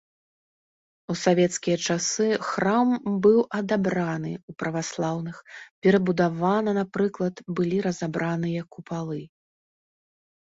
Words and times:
У 1.13 1.15
савецкія 1.23 1.75
часы 1.87 2.25
храм 2.47 2.87
быў 3.25 3.37
адабраны 3.59 4.31
ў 4.39 4.51
праваслаўных, 4.63 5.37
перабудавана, 5.87 6.71
напрыклад, 6.79 7.35
былі 7.59 7.77
разабраныя 7.89 8.61
купалы. 8.77 9.21